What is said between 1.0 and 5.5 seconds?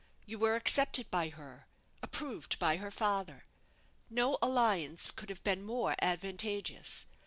by her approved by her father. No alliance could have